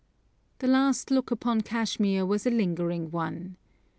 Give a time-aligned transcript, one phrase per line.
[0.57, 3.57] The last look upon Kashmir was a lingering one.